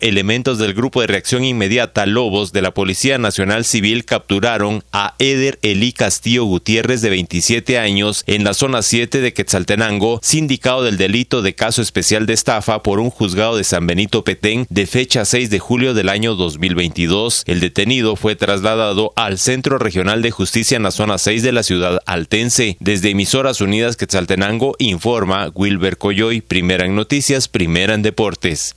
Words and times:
Elementos 0.00 0.60
del 0.60 0.74
Grupo 0.74 1.00
de 1.00 1.08
Reacción 1.08 1.42
Inmediata 1.42 2.06
Lobos 2.06 2.52
de 2.52 2.62
la 2.62 2.72
Policía 2.72 3.18
Nacional 3.18 3.64
Civil 3.64 4.04
capturaron 4.04 4.84
a 4.92 5.16
Eder 5.18 5.58
Elí 5.62 5.92
Castillo 5.92 6.44
Gutiérrez 6.44 7.00
de 7.00 7.10
27 7.10 7.80
años 7.80 8.22
en 8.28 8.44
la 8.44 8.54
zona 8.54 8.82
7 8.82 9.20
de 9.20 9.32
Quetzaltenango, 9.32 10.20
sindicado 10.22 10.84
del 10.84 10.98
delito 10.98 11.42
de 11.42 11.56
caso 11.56 11.82
especial 11.82 12.26
de 12.26 12.34
estafa 12.34 12.80
por 12.84 13.00
un 13.00 13.10
juzgado 13.10 13.56
de 13.56 13.64
San 13.64 13.88
Benito 13.88 14.22
Petén 14.22 14.68
de 14.70 14.86
fecha 14.86 15.24
6 15.24 15.50
de 15.50 15.58
julio 15.58 15.94
del 15.94 16.10
año 16.10 16.36
2022. 16.36 17.42
El 17.46 17.58
detenido 17.58 18.14
fue 18.14 18.36
trasladado 18.36 19.12
al 19.16 19.36
Centro 19.36 19.78
Regional 19.78 20.22
de 20.22 20.30
Justicia 20.30 20.76
en 20.76 20.84
la 20.84 20.92
zona 20.92 21.18
6 21.18 21.42
de 21.42 21.50
la 21.50 21.64
ciudad 21.64 21.98
altense. 22.06 22.76
Desde 22.78 23.10
Emisoras 23.10 23.60
Unidas 23.60 23.96
Quetzaltenango 23.96 24.76
informa 24.78 25.50
Wilber 25.56 25.98
Coyoy, 25.98 26.40
primera 26.40 26.86
en 26.86 26.94
noticias, 26.94 27.48
primera 27.48 27.94
en 27.94 28.02
deportes. 28.02 28.76